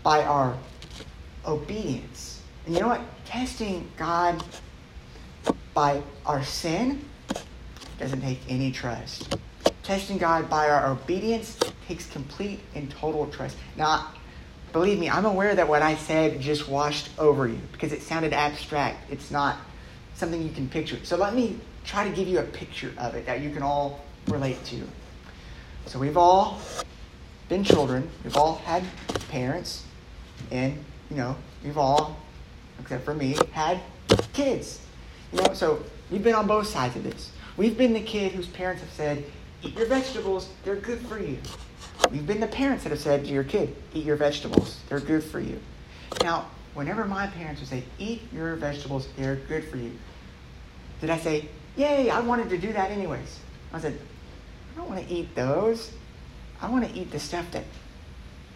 [0.06, 0.56] by our
[1.44, 2.40] obedience.
[2.64, 3.00] And you know what?
[3.24, 4.40] Testing God
[5.74, 7.04] by our sin
[7.98, 9.36] doesn't take any trust.
[9.82, 13.56] Testing God by our obedience takes complete and total trust.
[13.76, 14.12] Now,
[14.72, 18.32] believe me, I'm aware that what I said just washed over you because it sounded
[18.32, 19.10] abstract.
[19.10, 19.56] It's not
[20.14, 20.98] something you can picture.
[21.02, 24.04] So let me try to give you a picture of it that you can all
[24.28, 24.86] relate to.
[25.86, 26.60] So we've all
[27.48, 28.84] been children, we've all had
[29.30, 29.82] parents,
[30.50, 32.16] and you know, we've all,
[32.80, 33.80] except for me, had
[34.32, 34.80] kids.
[35.32, 37.32] You know, so we've been on both sides of this.
[37.56, 39.24] We've been the kid whose parents have said,
[39.62, 41.38] eat your vegetables, they're good for you.
[42.10, 45.24] We've been the parents that have said to your kid, eat your vegetables, they're good
[45.24, 45.58] for you.
[46.22, 49.92] Now, whenever my parents would say, eat your vegetables, they're good for you,
[51.00, 53.40] did I say, yay, I wanted to do that anyways?
[53.72, 53.98] I said,
[54.72, 55.92] I don't want to eat those.
[56.60, 57.64] I want to eat the stuff that,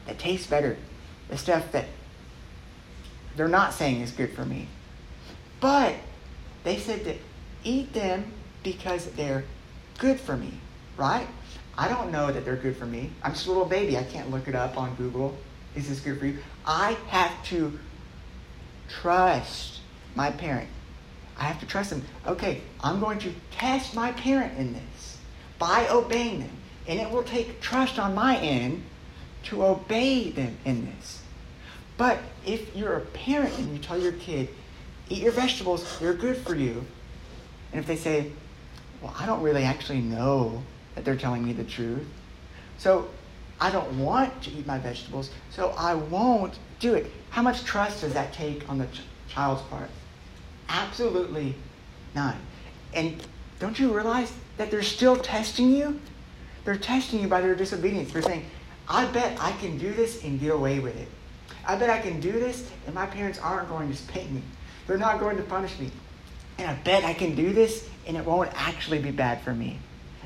[0.07, 0.77] that tastes better,
[1.31, 1.87] the stuff that
[3.37, 4.67] they're not saying is good for me.
[5.61, 5.95] But
[6.65, 7.15] they said to
[7.65, 9.45] eat them because they're
[9.99, 10.53] good for me,
[10.97, 11.27] right?
[11.79, 13.11] I don't know that they're good for me.
[13.23, 13.97] I'm just a little baby.
[13.97, 15.37] I can't look it up on Google.
[15.75, 16.39] Is this good for you?
[16.67, 17.79] I have to
[18.89, 19.79] trust
[20.15, 20.69] my parent.
[21.39, 22.03] I have to trust them.
[22.27, 25.19] Okay, I'm going to test my parent in this
[25.59, 26.51] by obeying them.
[26.87, 28.83] And it will take trust on my end
[29.45, 31.20] to obey them in this.
[32.01, 34.49] But if you're a parent and you tell your kid,
[35.11, 36.83] eat your vegetables, they're good for you,
[37.73, 38.33] and if they say,
[39.03, 40.63] well, I don't really actually know
[40.95, 42.07] that they're telling me the truth,
[42.79, 43.11] so
[43.61, 47.13] I don't want to eat my vegetables, so I won't do it.
[47.29, 49.91] How much trust does that take on the ch- child's part?
[50.71, 51.55] Absolutely
[52.15, 52.39] none.
[52.95, 53.23] And
[53.59, 56.01] don't you realize that they're still testing you?
[56.65, 58.11] They're testing you by their disobedience.
[58.11, 58.47] They're saying,
[58.89, 61.09] I bet I can do this and get away with it.
[61.71, 64.43] I bet I can do this and my parents aren't going to spank me.
[64.89, 65.93] They're not going to punish me.
[66.59, 69.79] And I bet I can do this and it won't actually be bad for me.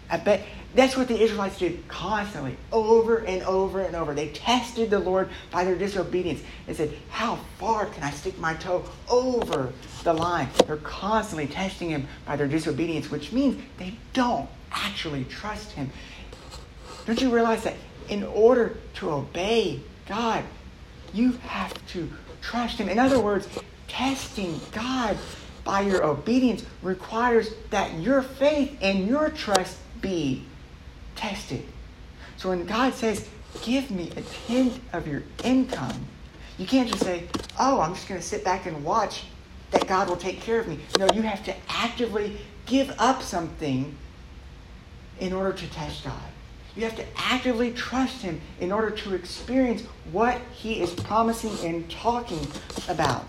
[0.08, 0.40] I bet
[0.74, 4.14] that's what the Israelites did constantly, over and over and over.
[4.14, 6.40] They tested the Lord by their disobedience.
[6.66, 10.48] They said, How far can I stick my toe over the line?
[10.66, 15.90] They're constantly testing him by their disobedience, which means they don't actually trust him.
[17.04, 17.76] Don't you realize that
[18.08, 20.42] in order to obey God,
[21.14, 22.88] you have to trust him?
[22.88, 23.48] In other words,
[23.88, 25.16] testing God
[25.64, 30.44] by your obedience requires that your faith and your trust be
[31.16, 31.64] tested.
[32.36, 33.28] So when God says,
[33.62, 36.06] Give me a tenth of your income,
[36.58, 39.24] you can't just say, Oh, I'm just going to sit back and watch
[39.70, 40.78] that God will take care of me.
[40.98, 43.96] No, you have to actively give up something
[45.20, 46.20] in order to test God.
[46.76, 51.88] You have to actively trust Him in order to experience what He is promising and
[51.90, 52.46] talking
[52.88, 53.26] about.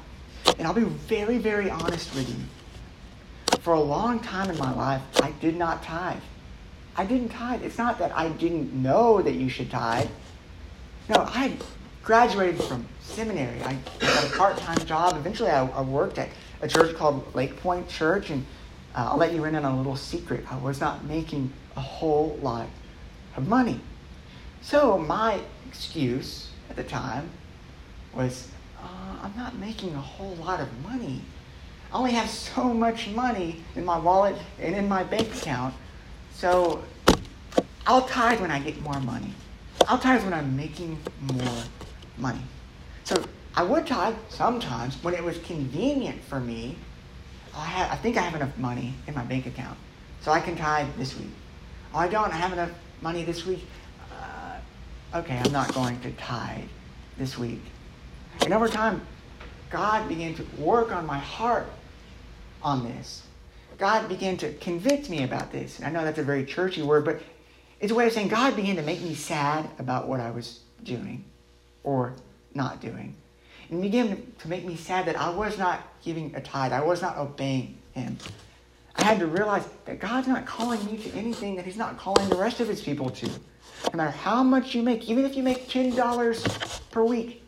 [0.58, 3.58] And I'll be very, very honest with you.
[3.60, 6.21] For a long time in my life, I did not tithe.
[6.95, 7.63] I didn't tithe.
[7.63, 10.10] It's not that I didn't know that you should tithe.
[11.10, 11.58] No, I
[12.03, 13.62] graduated from seminary.
[13.63, 15.15] I got a part time job.
[15.17, 16.29] Eventually, I, I, worked at
[16.62, 18.45] a church called Lake Point Church, and
[18.95, 20.45] uh, I'll let you in on a little secret.
[20.49, 22.67] I was not making a whole lot
[23.41, 23.79] money.
[24.61, 27.29] So, my excuse at the time
[28.13, 28.49] was
[28.81, 31.21] uh, I'm not making a whole lot of money.
[31.91, 35.73] I only have so much money in my wallet and in my bank account.
[36.33, 36.83] So
[37.87, 39.33] I'll tithe when I get more money.
[39.87, 41.63] I'll tithe when I'm making more
[42.17, 42.41] money.
[43.03, 43.23] So
[43.55, 46.75] I would tithe sometimes when it was convenient for me.
[47.55, 49.77] I, have, I think I have enough money in my bank account,
[50.19, 51.29] so I can tithe this week.
[51.93, 52.71] I don't have enough
[53.01, 53.65] money this week.
[54.12, 56.63] Uh, okay, I'm not going to tithe
[57.17, 57.62] this week.
[58.41, 59.01] And over time,
[59.69, 61.67] God began to work on my heart
[62.62, 63.23] on this.
[63.77, 65.79] God began to convict me about this.
[65.79, 67.21] And I know that's a very churchy word, but
[67.79, 70.62] it's a way of saying God began to make me sad about what I was
[70.84, 71.25] doing
[71.84, 72.13] or
[72.53, 73.15] not doing.
[73.69, 76.71] And began to make me sad that I was not giving a tithe.
[76.71, 78.17] I was not obeying Him.
[78.97, 82.27] I had to realize that God's not calling me to anything that He's not calling
[82.29, 83.27] the rest of His people to.
[83.27, 87.43] No matter how much you make, even if you make $10 per week,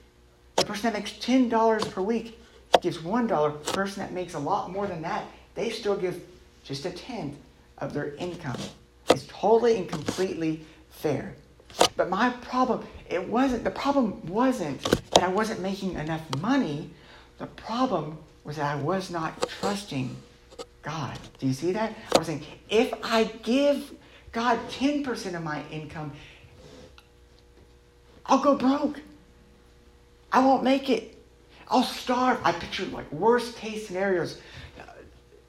[0.56, 2.40] the person that makes $10 per week
[2.82, 3.64] gives $1.
[3.66, 6.22] The person that makes a lot more than that, they still give
[6.64, 7.36] just a tenth
[7.78, 8.60] of their income.
[9.10, 11.36] It's totally and completely fair.
[11.96, 14.82] But my problem, it wasn't, the problem wasn't
[15.12, 16.90] that I wasn't making enough money.
[17.38, 20.16] The problem was that I was not trusting
[20.88, 21.20] God.
[21.38, 21.94] Do you see that?
[22.16, 23.94] I was saying, if I give
[24.32, 26.14] God 10% of my income,
[28.26, 29.02] I'll go broke.
[30.32, 31.22] I won't make it.
[31.68, 32.40] I'll starve.
[32.42, 34.40] I pictured like worst case scenarios.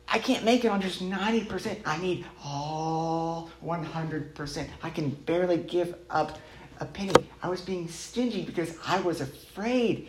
[0.08, 1.82] I can't make it on just 90%.
[1.86, 4.68] I need all 100%.
[4.82, 6.36] I can barely give up
[6.80, 7.14] a penny.
[7.44, 10.08] I was being stingy because I was afraid.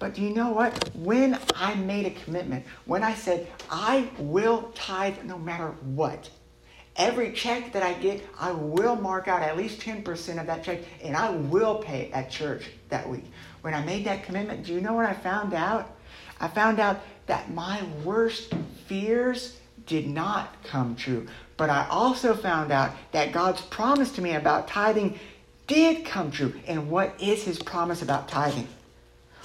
[0.00, 0.90] But do you know what?
[0.96, 6.30] When I made a commitment, when I said, I will tithe no matter what,
[6.96, 10.80] every check that I get, I will mark out at least 10% of that check
[11.04, 13.26] and I will pay at church that week.
[13.60, 15.94] When I made that commitment, do you know what I found out?
[16.40, 18.54] I found out that my worst
[18.86, 21.26] fears did not come true.
[21.58, 25.20] But I also found out that God's promise to me about tithing
[25.66, 26.54] did come true.
[26.66, 28.66] And what is his promise about tithing?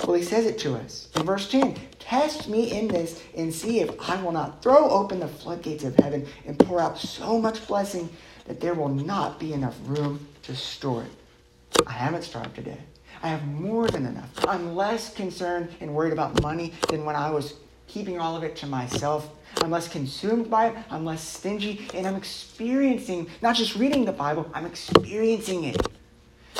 [0.04, 3.80] Well, he says it to us in verse 10 Test me in this and see
[3.80, 7.66] if I will not throw open the floodgates of heaven and pour out so much
[7.68, 8.10] blessing
[8.46, 11.88] that there will not be enough room to store it.
[11.88, 12.78] I haven't starved today.
[13.24, 14.30] I have more than enough.
[14.48, 17.56] I'm less concerned and worried about money than when I was
[17.88, 19.30] keeping all of it to myself.
[19.62, 20.78] I'm less consumed by it.
[20.90, 21.88] I'm less stingy.
[21.94, 25.78] And I'm experiencing, not just reading the Bible, I'm experiencing it.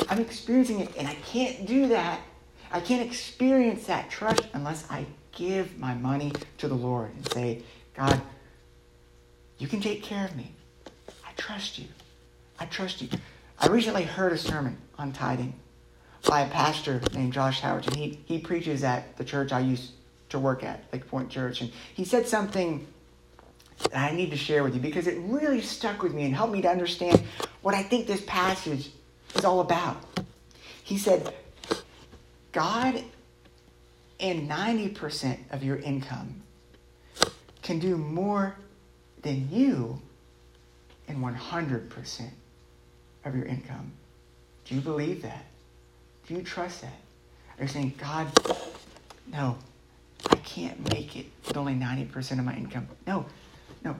[0.08, 0.96] I'm experiencing it.
[0.96, 2.20] And I can't do that.
[2.70, 7.62] I can't experience that trust unless I give my money to the Lord and say,
[7.94, 8.20] God,
[9.58, 10.52] you can take care of me.
[11.24, 11.86] I trust you.
[12.58, 13.08] I trust you.
[13.58, 15.54] I recently heard a sermon on tithing
[16.26, 19.92] by a pastor named Josh Howard, and he, he preaches at the church I used
[20.30, 21.60] to work at, Lakepointe Church.
[21.60, 22.86] And he said something
[23.78, 26.52] that I need to share with you because it really stuck with me and helped
[26.52, 27.22] me to understand
[27.62, 28.90] what I think this passage
[29.34, 30.02] is all about.
[30.82, 31.34] He said,
[32.56, 33.04] God
[34.18, 36.42] and 90% of your income
[37.60, 38.56] can do more
[39.20, 40.00] than you
[41.06, 42.30] and 100%
[43.26, 43.92] of your income.
[44.64, 45.44] Do you believe that?
[46.26, 46.98] Do you trust that?
[47.58, 48.26] Are you saying, God,
[49.30, 49.58] no,
[50.30, 52.88] I can't make it with only 90% of my income?
[53.06, 53.26] No,
[53.84, 53.94] no.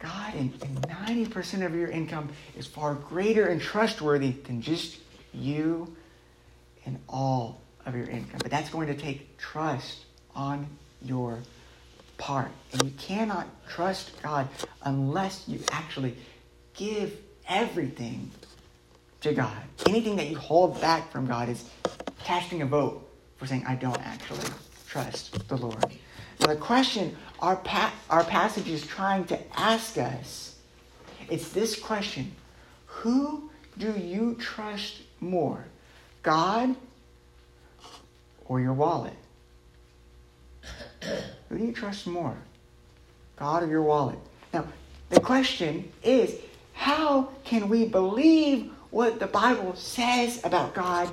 [0.00, 4.98] God and, and 90% of your income is far greater and trustworthy than just
[5.32, 5.94] you
[6.84, 8.40] and all of your income.
[8.42, 10.66] But that's going to take trust on
[11.00, 11.38] your
[12.18, 12.50] part.
[12.72, 14.48] And you cannot trust God
[14.82, 16.16] unless you actually
[16.74, 17.16] give
[17.48, 18.30] everything
[19.22, 19.56] to God.
[19.86, 21.68] Anything that you hold back from God is
[22.18, 24.48] casting a vote for saying, I don't actually
[24.88, 25.84] trust the Lord.
[26.40, 30.56] Now, the question our, pa- our passage is trying to ask us
[31.28, 32.32] it's this question
[32.86, 35.64] Who do you trust more,
[36.22, 36.76] God
[38.48, 39.14] or your wallet?
[41.48, 42.36] Who do you trust more,
[43.36, 44.18] God or your wallet?
[44.52, 44.66] Now,
[45.10, 46.36] the question is
[46.72, 51.10] how can we believe what the Bible says about God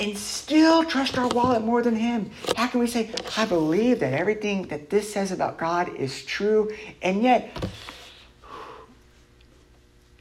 [0.00, 2.30] and still trust our wallet more than Him?
[2.56, 6.74] How can we say, I believe that everything that this says about God is true,
[7.02, 7.50] and yet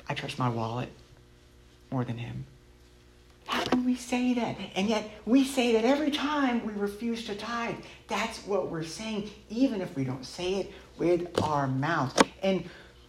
[0.10, 0.90] I trust my wallet
[1.90, 2.46] more than Him?
[3.52, 4.56] How can we say that?
[4.76, 7.76] And yet we say that every time we refuse to tithe.
[8.08, 12.18] That's what we're saying, even if we don't say it with our mouth.
[12.42, 12.64] And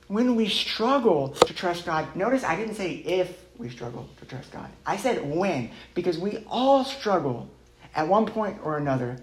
[0.09, 4.51] when we struggle to trust God, notice I didn't say if we struggle to trust
[4.51, 4.69] God.
[4.85, 7.49] I said when, because we all struggle
[7.95, 9.19] at one point or another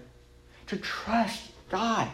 [0.68, 2.08] to trust God.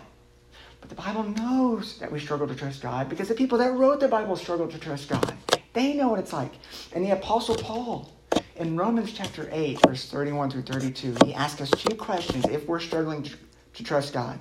[0.80, 4.00] But the Bible knows that we struggle to trust God because the people that wrote
[4.00, 5.32] the Bible struggled to trust God.
[5.74, 6.54] They know what it's like.
[6.92, 8.15] And the Apostle Paul,
[8.58, 12.80] in Romans chapter 8, verse 31 through 32, he asks us two questions if we're
[12.80, 14.38] struggling to, trust God.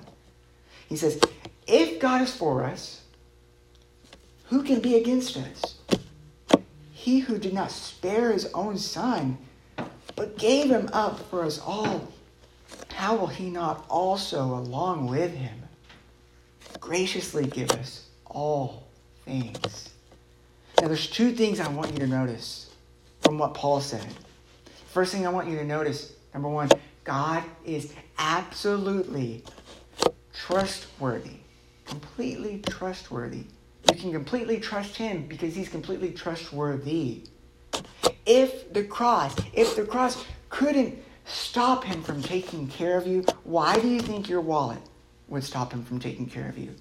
[0.88, 1.20] He says,
[1.66, 3.02] If God is for us,
[4.46, 5.76] who can be against us?
[6.92, 9.36] He who did not spare his own son,
[10.14, 12.10] but gave him up for us all,
[12.94, 15.62] how will he not also, along with him,
[16.80, 18.88] graciously give us all
[19.26, 19.90] things?
[20.80, 22.65] Now, there's two things I want you to notice
[23.26, 24.06] from what Paul said.
[24.92, 26.70] First thing I want you to notice number one,
[27.04, 29.42] God is absolutely
[30.32, 31.38] trustworthy,
[31.86, 33.44] completely trustworthy.
[33.90, 37.24] You can completely trust him because he's completely trustworthy.
[38.24, 43.78] If the cross, if the cross couldn't stop him from taking care of you, why
[43.78, 44.80] do you think your wallet
[45.28, 46.74] would stop him from taking care of you?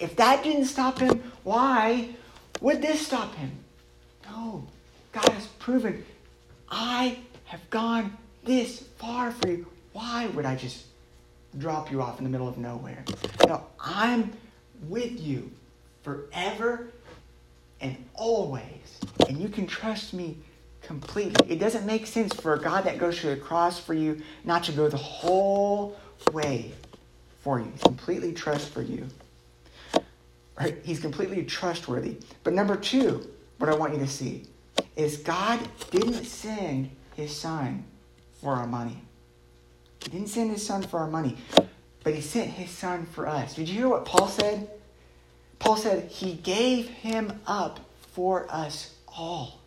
[0.00, 2.10] If that didn't stop him, why
[2.60, 3.50] would this stop him?
[4.26, 4.68] No.
[5.12, 6.04] God has proven,
[6.70, 9.66] I have gone this far for you.
[9.92, 10.86] Why would I just
[11.58, 13.04] drop you off in the middle of nowhere?
[13.46, 14.32] No, I'm
[14.88, 15.50] with you
[16.02, 16.88] forever
[17.80, 18.98] and always.
[19.28, 20.38] And you can trust me
[20.80, 21.52] completely.
[21.52, 24.64] It doesn't make sense for a God that goes to the cross for you not
[24.64, 25.98] to go the whole
[26.32, 26.72] way
[27.42, 27.72] for you.
[27.82, 29.06] Completely trust for you.
[30.58, 30.78] Right?
[30.84, 32.16] He's completely trustworthy.
[32.44, 34.46] But number two, what I want you to see
[34.96, 37.84] is God didn't send his son
[38.40, 38.98] for our money.
[40.02, 41.36] He didn't send his son for our money,
[42.02, 43.54] but he sent his son for us.
[43.54, 44.68] Did you hear what Paul said?
[45.58, 47.80] Paul said he gave him up
[48.12, 49.60] for us all.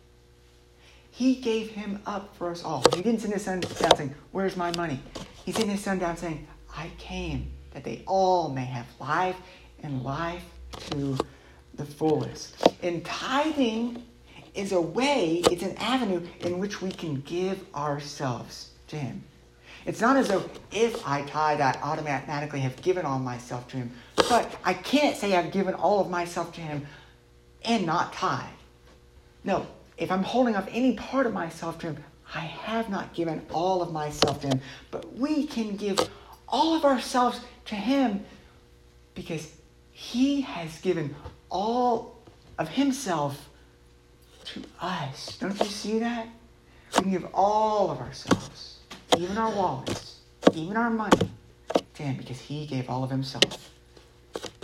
[1.10, 2.84] He gave him up for us all.
[2.94, 5.00] He didn't send his son down saying, Where's my money?
[5.46, 6.46] He sent his son down saying,
[6.76, 9.36] I came that they all may have life
[9.82, 10.44] and life
[10.90, 11.16] to
[11.74, 12.62] the fullest.
[12.82, 14.02] And tithing
[14.56, 19.22] is a way, it's an avenue in which we can give ourselves to Him.
[19.84, 23.92] It's not as though if I tithe, I automatically have given all myself to Him.
[24.16, 26.86] But I can't say I've given all of myself to Him
[27.64, 28.44] and not tithe.
[29.44, 32.04] No, if I'm holding up any part of myself to Him,
[32.34, 34.60] I have not given all of myself to Him.
[34.90, 36.10] But we can give
[36.48, 38.24] all of ourselves to Him
[39.14, 39.52] because
[39.92, 41.14] He has given
[41.48, 42.18] all
[42.58, 43.48] of Himself
[44.56, 45.36] to us.
[45.38, 46.28] Don't you see that?
[46.96, 48.78] We can give all of ourselves,
[49.16, 50.20] even our wallets,
[50.54, 51.30] even our money,
[51.94, 53.70] to Him because He gave all of Himself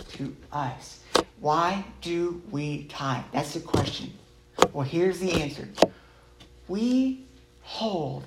[0.09, 1.01] to us.
[1.39, 3.25] Why do we tithe?
[3.31, 4.13] That's the question.
[4.71, 5.67] Well, here's the answer.
[6.67, 7.25] We
[7.61, 8.25] hold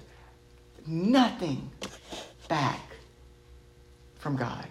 [0.86, 1.70] nothing
[2.48, 2.80] back
[4.18, 4.66] from God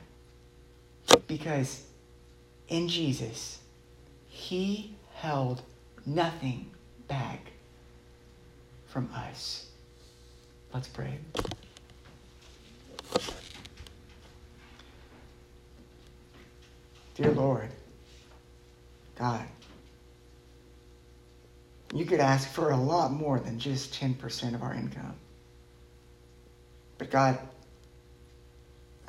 [1.28, 1.84] because
[2.70, 3.60] in Jesus,
[4.28, 5.62] He held
[6.06, 6.72] nothing
[7.08, 7.52] back
[8.88, 9.68] from us.
[10.74, 11.18] Let's pray.
[17.16, 17.70] Dear Lord,
[19.18, 19.46] God,
[21.94, 25.16] you could ask for a lot more than just 10% of our income.
[26.98, 27.40] But God,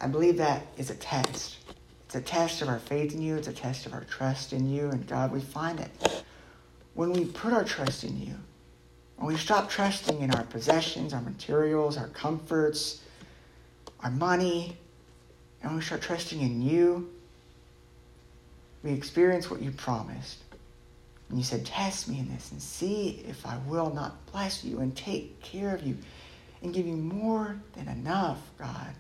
[0.00, 1.56] I believe that is a test.
[2.04, 4.70] It's a test of our faith in you, it's a test of our trust in
[4.70, 4.88] you.
[4.90, 6.15] And God, we find it
[6.96, 8.34] when we put our trust in you,
[9.18, 13.02] when we stop trusting in our possessions, our materials, our comforts,
[14.00, 14.76] our money,
[15.62, 17.08] and we start trusting in you,
[18.82, 20.38] we experience what you promised.
[21.28, 24.80] And you said, Test me in this and see if I will not bless you
[24.80, 25.98] and take care of you
[26.62, 28.94] and give you more than enough, God.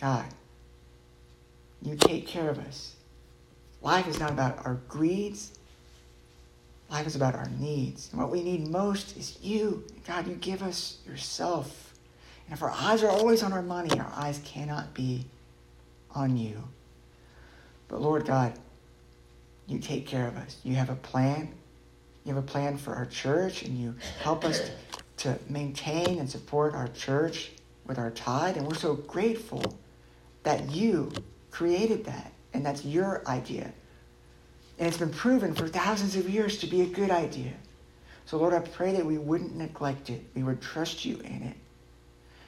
[0.00, 0.26] God,
[1.82, 2.94] you take care of us.
[3.82, 5.55] Life is not about our greeds,
[6.90, 8.08] Life is about our needs.
[8.12, 9.84] And what we need most is you.
[10.06, 11.94] God, you give us yourself.
[12.46, 15.26] And if our eyes are always on our money, our eyes cannot be
[16.14, 16.62] on you.
[17.88, 18.52] But Lord God,
[19.66, 20.58] you take care of us.
[20.62, 21.52] You have a plan.
[22.24, 24.70] You have a plan for our church, and you help us
[25.18, 27.52] to maintain and support our church
[27.86, 28.56] with our tithe.
[28.56, 29.62] And we're so grateful
[30.42, 31.12] that you
[31.50, 33.72] created that, and that's your idea.
[34.78, 37.52] And it's been proven for thousands of years to be a good idea.
[38.26, 40.22] So, Lord, I pray that we wouldn't neglect it.
[40.34, 41.56] We would trust you in it.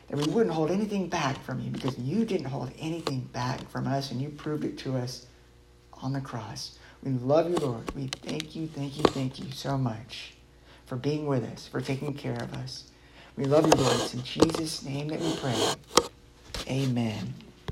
[0.08, 3.86] That we wouldn't hold anything back from you because you didn't hold anything back from
[3.86, 5.26] us and you proved it to us
[6.02, 6.78] on the cross.
[7.02, 7.94] We love you, Lord.
[7.94, 10.34] We thank you, thank you, thank you so much
[10.86, 12.90] for being with us, for taking care of us.
[13.36, 13.94] We love you, Lord.
[14.00, 15.74] It's in Jesus' name that we pray.
[16.68, 17.34] Amen.